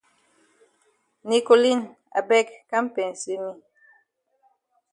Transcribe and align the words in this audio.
Nicoline 1.27 1.87
I 2.19 2.21
beg 2.29 2.47
kam 2.69 2.85
pensay 2.95 3.37
me. 3.43 3.51